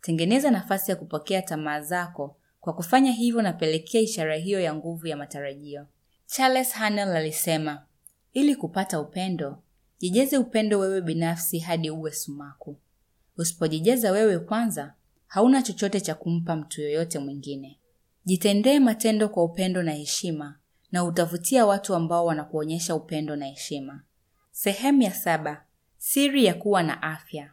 Tengeneza 0.00 0.50
nafasi 0.50 0.90
ya 0.90 0.96
kupokea 0.96 1.42
tamaa 1.42 1.80
zako. 1.80 2.36
Kwa 2.60 2.72
kufanya 2.72 3.12
hivyo, 3.12 3.42
napelekea 3.42 4.00
ishara 4.00 4.36
hiyo 4.36 4.60
ya 4.60 4.74
nguvu 4.74 5.06
ya 5.06 5.16
matarajio. 5.16 5.86
Charles 6.26 6.72
Hanel 6.72 7.08
alisema, 7.16 7.82
ili 8.32 8.56
kupata 8.56 9.00
upendo, 9.00 9.58
jijeze 9.98 10.38
upendo 10.38 10.78
wewe 10.78 11.00
binafsi 11.00 11.58
hadi 11.58 11.90
uwe 11.90 12.12
sumaku. 12.12 12.76
Usipojijaza 13.36 14.12
wewe 14.12 14.38
kwanza, 14.38 14.94
hauna 15.26 15.62
chochote 15.62 16.00
cha 16.00 16.14
kumpa 16.14 16.56
mtu 16.56 16.80
yoyote 16.80 17.18
mwingine. 17.18 17.78
Jitendee 18.24 18.78
matendo 18.78 19.28
kwa 19.28 19.44
upendo 19.44 19.82
na 19.82 19.92
heshima, 19.92 20.58
na 20.92 21.04
utavutia 21.04 21.66
watu 21.66 21.94
ambao 21.94 22.26
wanakuonyesha 22.26 22.94
upendo 22.94 23.36
na 23.36 23.46
heshima. 23.46 24.02
Sehemu 24.50 25.02
ya 25.02 25.14
saba: 25.14 25.64
siri 25.98 26.44
ya 26.44 26.54
kuwa 26.54 26.82
na 26.82 27.02
afya. 27.02 27.50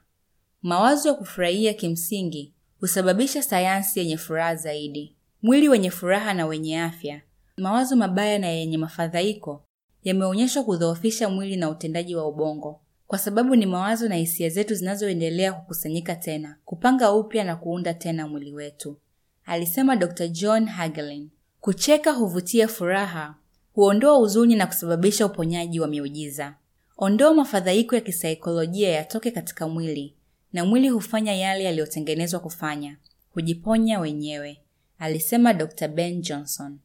Mawazo 0.62 1.10
ya 1.10 1.16
kufurahia 1.16 1.74
kimsingi 1.74 2.54
husababisha 2.80 3.44
sayansi 3.44 4.00
yenye 4.00 4.18
furaha 4.18 4.56
zaidi. 4.56 5.16
Mwili 5.42 5.70
wenye 5.70 5.92
furaha 5.92 6.34
na 6.34 6.46
wenye 6.46 6.82
afya. 6.82 7.22
Mawazo 7.58 7.96
mabaya 7.96 8.40
na 8.40 8.48
yenye 8.48 8.78
mafadhaiko 8.78 9.64
yameonyeshwa 10.04 10.64
kudhoofisha 10.64 11.30
mwili 11.30 11.56
na 11.56 11.70
utendaji 11.70 12.16
wa 12.16 12.28
ubongo, 12.28 12.82
kwa 13.12 13.18
sababu 13.20 13.56
ni 13.56 13.66
mawazo 13.66 14.10
na 14.10 14.16
hisia 14.16 14.50
zetu 14.50 14.76
zinazoendelea 14.76 15.54
kukusanyika 15.54 16.16
tena, 16.16 16.56
kupanga 16.66 17.12
upya 17.14 17.44
na 17.44 17.56
kuunda 17.56 17.94
tena 17.94 18.28
mwili 18.28 18.54
wetu, 18.54 18.98
alisema 19.46 19.96
Dr. 19.96 20.28
John 20.28 20.66
Hagelin. 20.66 21.30
Kucheka 21.62 22.12
huvutia 22.12 22.68
furaha, 22.68 23.36
huondoa 23.74 24.18
huzuni 24.18 24.56
na 24.56 24.68
kusababisha 24.68 25.26
uponyaji 25.26 25.80
wa 25.80 25.88
miujiza. 25.88 26.56
Ondoa 26.98 27.34
mafadhaiko 27.34 27.96
ya 27.96 28.02
kisaikolojia 28.02 28.90
yatoke 28.90 29.32
katika 29.32 29.68
mwili 29.68 30.16
na 30.54 30.66
mwili 30.66 30.90
hufanya 30.90 31.34
yale 31.34 31.64
yaliyotengenezwa 31.64 32.40
kufanya, 32.40 32.98
hujiponya 33.30 34.00
wenyewe, 34.00 34.58
alisema 35.00 35.54
Dr. 35.54 35.88
Ben 35.88 36.22
Johnson. 36.22 36.80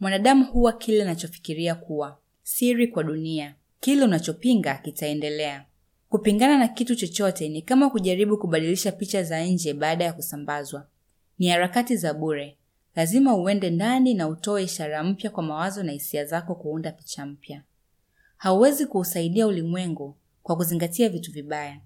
Mwanadamu 0.00 0.44
huwa 0.44 0.72
kile 0.72 1.02
anachofikiria 1.02 1.74
kuwa. 1.74 2.18
Siri 2.42 2.88
kwa 2.88 3.02
dunia: 3.04 3.54
kile 3.80 4.04
unachopinga 4.04 4.74
kitaendelea. 4.74 5.64
Kupingana 6.12 6.58
na 6.58 6.68
kitu 6.68 6.94
chochote 6.96 7.48
ni 7.48 7.62
kama 7.62 7.90
kujaribu 7.90 8.38
kubadilisha 8.38 8.92
picha 8.92 9.22
za 9.22 9.44
nje 9.44 9.74
baada 9.74 10.04
ya 10.04 10.12
kusambazwa. 10.12 10.86
Ni 11.38 11.48
harakati 11.48 11.96
za 11.96 12.14
bure. 12.14 12.58
Lazima 12.96 13.34
uende 13.36 13.70
ndani 13.70 14.14
na 14.14 14.28
utoe 14.28 14.62
ishara 14.64 15.04
mpya 15.04 15.30
kwa 15.30 15.42
mawazo 15.42 15.82
na 15.82 15.92
hisia 15.92 16.24
zako 16.24 16.54
kuunda 16.54 16.92
picha 16.92 17.26
mpya. 17.26 17.62
Hauwezi 18.36 18.86
kuusaidia 18.86 19.46
ulimwengu 19.46 20.16
kwa 20.42 20.56
kuzingatia 20.56 21.08
vitu 21.08 21.32
vibaya. 21.32 21.80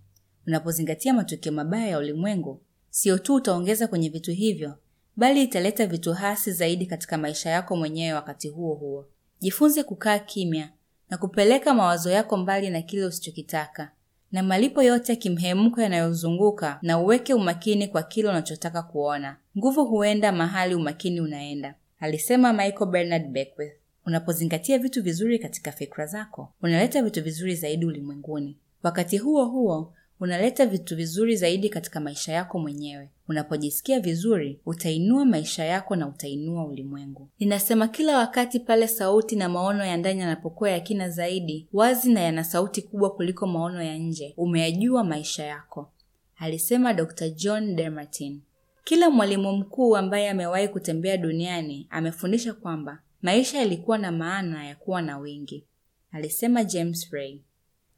Unapozingatia 0.47 1.15
matukio 1.15 1.53
mabaya 1.53 1.87
ya 1.89 1.99
ulimwengu, 1.99 2.61
sio 2.91 3.19
tu 3.19 3.35
utaongeza 3.35 3.89
kwenye 3.89 4.09
vitu 4.09 4.31
hivyo, 4.33 4.75
bali 5.17 5.43
italeta 5.43 5.87
vitu 5.87 6.13
hasi 6.13 6.53
zaidi 6.53 6.87
katika 6.87 7.19
maisha 7.19 7.51
yako 7.51 7.77
mwenyewe. 7.77 8.13
Wakati 8.13 8.49
huo 8.49 8.75
huo, 8.75 9.07
jifunze 9.41 9.83
kukaa 9.83 10.19
kimya 10.19 10.73
na 11.11 11.19
kupeleka 11.19 11.75
mawazo 11.75 12.11
yako 12.11 12.37
mbali 12.37 12.71
na 12.71 12.83
kile 12.83 13.05
usichokitaka 13.05 13.91
na 14.33 14.43
malipo 14.43 14.83
yote 14.83 15.13
ya 15.13 15.17
kimhemko 15.17 15.81
yanayozunguka, 15.83 16.79
na 16.83 16.99
uweke 16.99 17.35
umakini 17.35 17.89
kwa 17.89 18.03
kile 18.03 18.29
unachotaka 18.29 18.83
kuona. 18.83 19.37
Nguvu 19.59 19.85
huenda 19.85 20.33
mahali 20.33 20.75
umakini 20.75 21.21
unaenda, 21.21 21.75
alisema 22.01 22.53
Michael 22.53 22.91
Bernard 22.91 23.29
Beckwith. 23.29 23.73
Unapozingatia 24.07 24.79
vitu 24.79 25.03
vizuri 25.03 25.39
katika 25.39 25.73
fikra 25.73 26.07
zako, 26.07 26.53
unaleta 26.63 27.03
vitu 27.03 27.23
vizuri 27.23 27.55
zaidi 27.55 27.87
ulimwenguni. 27.87 28.59
Wakati 28.83 29.19
huo 29.19 29.45
huo 29.45 29.93
unaleta 30.21 30.67
vitu 30.67 30.97
vizuri 30.97 31.37
zaidi 31.37 31.69
katika 31.69 32.01
maisha 32.01 32.33
yako 32.33 32.59
mwenyewe. 32.59 33.11
Unapojisikia 33.29 34.01
vizuri, 34.01 34.61
utainua 34.67 35.25
maisha 35.25 35.65
yako 35.65 35.97
na 35.97 36.09
utainua 36.09 36.65
ulimwengu. 36.67 37.29
Ninasema 37.39 37.89
kila 37.89 38.19
wakati 38.19 38.61
pale 38.61 38.89
sauti 38.89 39.37
na 39.37 39.49
maono 39.49 39.85
ya 39.85 39.97
ndani 39.97 40.21
yanapokuwa 40.21 40.71
ya 40.71 40.81
kina 40.81 41.11
zaidi, 41.11 41.67
wazi 41.73 42.13
na 42.13 42.21
yana 42.21 42.45
sauti 42.45 42.83
kubwa 42.83 43.11
kuliko 43.15 43.47
maono 43.47 43.83
ya 43.83 43.99
nje, 43.99 44.35
umeyajua 44.37 45.05
maisha 45.05 45.45
yako. 45.45 45.93
alisema 46.39 46.95
Dr. 46.95 47.29
John 47.31 47.77
Demartini. 47.77 48.43
Kila 48.85 49.11
mwalimu 49.11 49.53
mkuu 49.53 49.97
ambaye 49.97 50.31
amewahi 50.31 50.69
kutembea 50.69 51.17
duniani 51.17 51.87
amefundisha 51.91 52.53
kwamba 52.55 52.99
maisha 53.23 53.59
yalikuwa 53.59 53.99
na 53.99 54.13
maana 54.13 54.67
ya 54.67 54.75
kuwa 54.77 55.03
na 55.03 55.19
wingi, 55.19 55.65
alisema 56.13 56.65
James 56.65 57.11
Ray. 57.11 57.41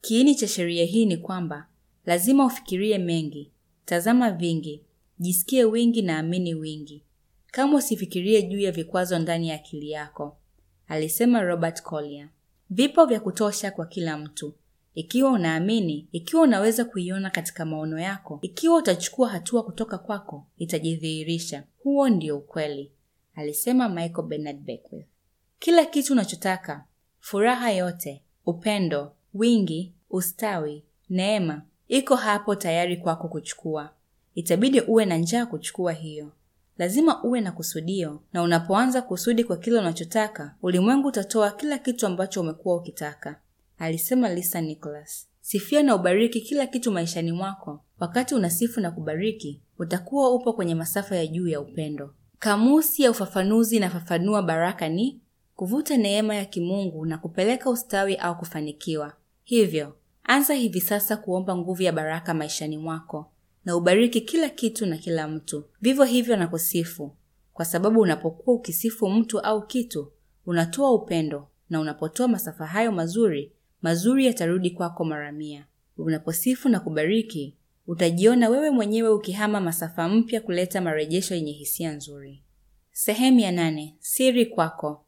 Kiini 0.00 0.34
cha 0.34 0.48
sheria 0.48 0.84
hii 0.84 1.06
ni 1.06 1.16
kwamba 1.16 1.66
lazima 2.08 2.44
ufikirie 2.46 2.98
mengi, 2.98 3.50
tazama 3.84 4.30
vingi, 4.30 4.82
jisikie 5.18 5.64
wingi 5.64 6.02
na 6.02 6.18
amini 6.18 6.54
wingi. 6.54 7.04
Kama 7.46 7.76
usifikirie 7.78 8.42
juu 8.42 8.58
ya 8.60 8.72
vikwazo 8.72 9.18
ndani 9.18 9.48
ya 9.48 9.54
akili 9.54 9.90
yako, 9.90 10.36
alisema 10.86 11.42
Robert 11.42 11.82
Collier. 11.82 12.28
Vipo 12.70 13.06
vya 13.06 13.20
kutosha 13.20 13.70
kwa 13.70 13.86
kila 13.86 14.18
mtu. 14.18 14.54
Ikiwa 14.94 15.30
unaamini, 15.32 16.08
ikiwa 16.12 16.42
unaweza 16.42 16.84
kuiona 16.84 17.30
katika 17.30 17.64
maono 17.64 17.98
yako, 17.98 18.38
ikiwa 18.42 18.76
utachukua 18.78 19.28
hatua 19.28 19.62
kutoka 19.62 19.98
kwako, 19.98 20.46
itajidhihirisha. 20.56 21.64
Huo 21.82 22.08
ndio 22.08 22.38
ukweli, 22.38 22.92
alisema 23.34 23.88
Michael 23.88 24.28
Bernard 24.28 24.58
Beckwith. 24.60 25.06
Kila 25.58 25.84
kitu 25.84 26.12
unachotaka, 26.12 26.84
furaha 27.20 27.70
yote, 27.70 28.22
upendo, 28.46 29.12
wingi, 29.34 29.92
ustawi, 30.10 30.84
neema, 31.10 31.62
iko 31.88 32.14
hapo 32.16 32.54
tayari 32.54 32.96
kwako 32.96 33.28
kuchukua. 33.28 33.90
Itabidi 34.34 34.80
uwe 34.80 35.04
na 35.04 35.16
njaa 35.16 35.46
kuchukua 35.46 35.92
hiyo. 35.92 36.32
Lazima 36.78 37.22
uwe 37.24 37.40
na 37.40 37.52
kusudio, 37.52 38.20
na 38.32 38.42
unapoanza 38.42 39.02
kusudi 39.02 39.44
kwa 39.44 39.56
kile 39.56 39.78
unachotaka, 39.78 40.54
ulimwengu 40.62 41.08
utatoa 41.08 41.50
kila 41.50 41.78
kitu 41.78 42.06
ambacho 42.06 42.40
umekuwa 42.40 42.76
ukitaka, 42.76 43.40
alisema 43.78 44.28
Lisa 44.34 44.60
Nicholas. 44.60 45.28
Sifia 45.40 45.82
na 45.82 45.94
ubariki 45.94 46.40
kila 46.40 46.66
kitu 46.66 46.92
maishani 46.92 47.32
mwako. 47.32 47.80
Wakati 48.00 48.34
unasifu 48.34 48.80
na 48.80 48.90
kubariki, 48.90 49.60
utakuwa 49.78 50.34
upo 50.34 50.52
kwenye 50.52 50.74
masafa 50.74 51.16
ya 51.16 51.26
juu 51.26 51.48
ya 51.48 51.60
upendo. 51.60 52.14
Kamusi 52.38 53.02
ya 53.02 53.10
ufafanuzi 53.10 53.76
inafafanua 53.76 54.42
baraka 54.42 54.88
ni 54.88 55.20
kuvuta 55.56 55.96
neema 55.96 56.34
ya 56.34 56.44
kimungu 56.44 57.06
na 57.06 57.18
kupeleka 57.18 57.70
ustawi 57.70 58.16
au 58.16 58.38
kufanikiwa. 58.38 59.12
Hivyo, 59.44 59.96
anza 60.30 60.54
hivi 60.54 60.80
sasa 60.80 61.16
kuomba 61.16 61.56
nguvu 61.56 61.82
ya 61.82 61.92
baraka 61.92 62.34
maishani 62.34 62.78
mwako 62.78 63.32
na 63.64 63.76
ubariki 63.76 64.20
kila 64.20 64.48
kitu 64.48 64.86
na 64.86 64.96
kila 64.98 65.28
mtu. 65.28 65.64
Vivyo 65.80 66.04
hivyo 66.04 66.36
na 66.36 66.46
kusifu, 66.48 67.16
kwa 67.52 67.64
sababu 67.64 68.00
unapokuwa 68.00 68.56
ukisifu 68.56 69.08
mtu 69.10 69.40
au 69.40 69.66
kitu, 69.66 70.12
unatoa 70.46 70.94
upendo, 70.94 71.48
na 71.70 71.80
unapotoa 71.80 72.28
masafa 72.28 72.66
hayo 72.66 72.92
mazuri, 72.92 73.52
mazuri 73.82 74.26
yatarudi 74.26 74.70
kwako 74.70 75.04
mara 75.04 75.32
mia. 75.32 75.66
Unaposifu 75.96 76.68
na 76.68 76.80
kubariki, 76.80 77.56
utajiona 77.86 78.48
wewe 78.48 78.70
mwenyewe 78.70 79.08
ukihama 79.08 79.60
masafa 79.60 80.08
mpya 80.08 80.40
kuleta 80.40 80.80
marejesho 80.80 81.34
yenye 81.34 81.52
hisia 81.52 81.92
nzuri. 81.92 82.42
Sehemu 82.92 83.40
ya 83.40 83.52
nane: 83.52 83.96
siri 84.00 84.46
kwako. 84.46 85.04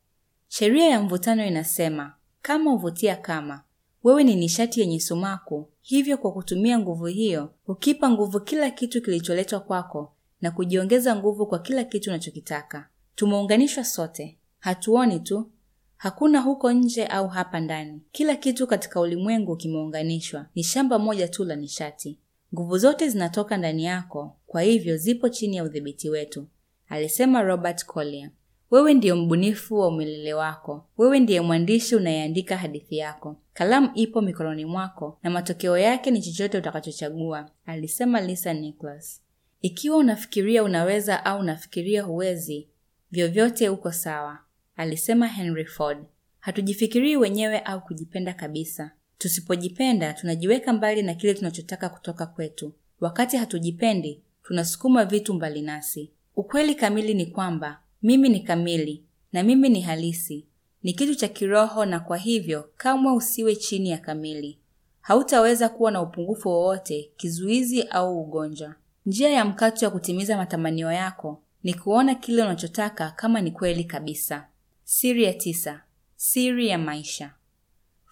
Sheria 0.48 0.88
ya 0.90 1.02
mvutano 1.02 1.46
inasema 1.46 2.14
kama 2.42 2.72
uvutia 2.74 3.16
kama 3.16 3.62
wewe 4.04 4.24
ni 4.24 4.34
nishati 4.36 4.80
yenye 4.80 5.00
sumaku, 5.00 5.68
hivyo 5.82 6.18
kwa 6.18 6.32
kutumia 6.32 6.78
nguvu 6.78 7.06
hiyo 7.06 7.52
hukipa 7.66 8.10
nguvu 8.10 8.40
kila 8.40 8.70
kitu 8.70 9.02
kilicholetwa 9.02 9.60
kwako 9.60 10.12
na 10.40 10.50
kujiongeza 10.50 11.16
nguvu 11.16 11.46
kwa 11.46 11.58
kila 11.58 11.84
kitu 11.84 12.10
unachokitaka. 12.10 12.88
Tumeunganishwa 13.14 13.84
sote, 13.84 14.38
hatuoni 14.58 15.20
tu. 15.20 15.50
Hakuna 15.96 16.40
huko 16.40 16.72
nje 16.72 17.06
au 17.06 17.28
hapa 17.28 17.60
ndani. 17.60 18.00
Kila 18.12 18.36
kitu 18.36 18.66
katika 18.66 19.00
ulimwengu 19.00 19.56
kimeunganishwa, 19.56 20.46
ni 20.54 20.62
shamba 20.64 20.98
moja 20.98 21.28
tu 21.28 21.44
la 21.44 21.56
nishati. 21.56 22.18
Nguvu 22.54 22.78
zote 22.78 23.08
zinatoka 23.08 23.56
ndani 23.56 23.84
yako, 23.84 24.36
kwa 24.46 24.62
hivyo 24.62 24.96
zipo 24.96 25.28
chini 25.28 25.56
ya 25.56 25.64
udhibiti 25.64 26.10
wetu, 26.10 26.46
alisema 26.88 27.42
Robert 27.42 27.84
Collier. 27.86 28.30
Wewe 28.70 28.94
ndiyo 28.94 29.16
mbunifu 29.16 29.78
wa 29.78 29.88
umilele 29.88 30.34
wako. 30.34 30.86
Wewe 30.98 31.20
ndiye 31.20 31.40
mwandishi 31.40 31.96
unayeandika 31.96 32.56
hadithi 32.56 32.96
yako. 32.96 33.36
Kalamu 33.54 33.90
ipo 33.94 34.20
mikononi 34.22 34.64
mwako 34.64 35.18
na 35.22 35.30
matokeo 35.30 35.78
yake 35.78 36.10
ni 36.10 36.22
chochote 36.22 36.58
utakachochagua, 36.58 37.50
alisema 37.66 38.20
Lisa 38.20 38.52
Nicholas. 38.52 39.22
Ikiwa 39.62 39.96
unafikiria 39.96 40.62
unaweza 40.64 41.24
au 41.24 41.40
unafikiria 41.40 42.02
huwezi, 42.02 42.68
vyovyote 43.10 43.68
uko 43.68 43.92
sawa, 43.92 44.38
alisema 44.76 45.26
Henry 45.26 45.64
Ford. 45.64 45.98
Hatujifikirii 46.40 47.16
wenyewe 47.16 47.58
au 47.60 47.80
kujipenda 47.80 48.34
kabisa. 48.34 48.90
Tusipojipenda, 49.18 50.12
tunajiweka 50.12 50.72
mbali 50.72 51.02
na 51.02 51.14
kile 51.14 51.34
tunachotaka 51.34 51.88
kutoka 51.88 52.26
kwetu. 52.26 52.72
Wakati 53.00 53.36
hatujipendi, 53.36 54.20
tunasukuma 54.42 55.04
vitu 55.04 55.34
mbali 55.34 55.62
nasi. 55.62 56.10
Ukweli 56.36 56.74
kamili 56.74 57.14
ni 57.14 57.26
kwamba 57.26 57.80
mimi 58.02 58.28
ni 58.28 58.40
kamili 58.40 59.04
na 59.32 59.42
mimi 59.42 59.68
ni 59.68 59.80
halisi, 59.80 60.46
ni 60.82 60.92
kitu 60.92 61.14
cha 61.14 61.28
kiroho, 61.28 61.84
na 61.84 62.00
kwa 62.00 62.16
hivyo 62.16 62.70
kamwe 62.76 63.12
usiwe 63.12 63.56
chini 63.56 63.90
ya 63.90 63.98
kamili. 63.98 64.58
Hautaweza 65.00 65.68
kuwa 65.68 65.90
na 65.90 66.02
upungufu 66.02 66.48
wowote, 66.48 67.10
kizuizi 67.16 67.82
au 67.82 68.20
ugonjwa. 68.20 68.74
Njia 69.06 69.30
ya 69.30 69.44
mkato 69.44 69.84
ya 69.84 69.90
kutimiza 69.90 70.36
matamanio 70.36 70.92
yako 70.92 71.42
ni 71.62 71.74
kuona 71.74 72.14
kile 72.14 72.42
unachotaka 72.42 73.10
kama 73.10 73.40
ni 73.40 73.50
kweli 73.50 73.84
kabisa. 73.84 74.48
Siri 74.84 75.24
ya 75.24 75.34
tisa: 75.34 75.82
siri 76.16 76.68
ya 76.68 76.78
maisha. 76.78 77.34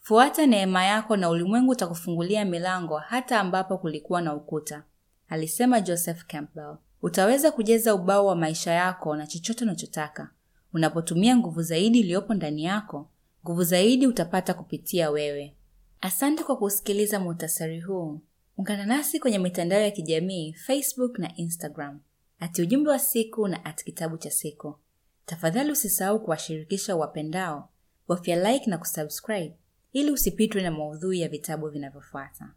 Fuata 0.03 0.47
neema 0.47 0.85
yako 0.85 1.17
na 1.17 1.29
ulimwengu 1.31 1.71
utakufungulia 1.73 2.45
milango 2.45 2.97
hata 2.99 3.41
ambapo 3.41 3.79
kulikuwa 3.79 4.23
na 4.23 4.35
ukuta, 4.35 4.83
alisema 5.29 5.81
Joseph 5.81 6.25
Campbell. 6.27 6.77
Utaweza 7.03 7.53
kujaza 7.53 7.95
ubao 7.95 8.27
wa 8.27 8.37
maisha 8.37 8.73
yako 8.73 9.17
na 9.17 9.27
chochote 9.27 9.65
unachotaka 9.65 10.31
unapotumia 10.73 11.37
nguvu 11.37 11.63
zaidi 11.63 12.01
iliyopo 12.01 12.35
ndani 12.35 12.65
yako. 12.65 13.11
Nguvu 13.45 13.65
zaidi 13.65 14.07
utapata 14.07 14.55
kupitia 14.55 15.11
wewe. 15.11 15.55
Asante 16.01 16.45
kwa 16.45 16.57
kusikiliza 16.57 17.21
muhtasari 17.21 17.81
huu. 17.81 18.21
Ungana 18.57 18.87
nasi 18.87 19.21
kwenye 19.21 19.39
mitandao 19.39 19.81
ya 19.81 19.91
kijamii 19.91 20.53
Facebook 20.53 21.19
na 21.19 21.37
Instagram 21.37 22.01
ati 22.41 22.63
ujumbe 22.63 22.91
wa 22.91 22.99
siku 22.99 23.49
na 23.49 23.65
ati 23.65 23.85
kitabu 23.85 24.19
cha 24.19 24.31
siku. 24.31 24.79
Tafadhali 25.27 25.73
usisahau 25.73 26.21
kuwashirikisha 26.25 26.97
wapendao, 26.97 27.69
bofya 28.09 28.53
like 28.53 28.71
na 28.71 28.79
kusubscribe 28.79 29.57
ili 29.93 30.11
usipitwe 30.11 30.63
na 30.63 30.71
maudhui 30.71 31.21
ya 31.21 31.29
vitabu 31.29 31.69
vinavyofuata. 31.69 32.55